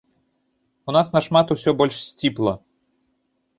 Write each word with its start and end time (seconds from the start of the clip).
У 0.87 0.95
нас 0.97 1.11
нашмат 1.17 1.53
усё 1.57 1.75
больш 1.83 1.95
сціпла. 2.09 2.53